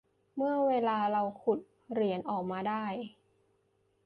[0.35, 1.59] เมื่อเวลาเราขุด
[1.91, 2.85] เหรียญออกมาได้